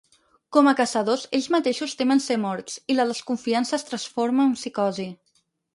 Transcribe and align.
Com 0.55 0.69
a 0.71 0.71
caçadors, 0.79 1.25
ells 1.39 1.49
mateixos 1.57 1.95
temen 2.01 2.23
ser 2.29 2.39
morts, 2.49 2.81
i 2.95 2.99
la 2.99 3.07
desconfiança 3.13 3.79
es 3.81 3.87
transforma 3.93 4.51
en 4.51 4.61
psicosi. 4.63 5.11